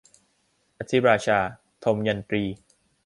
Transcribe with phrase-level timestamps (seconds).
[0.79, 1.39] อธิราชา-
[1.83, 2.43] ทมยันตี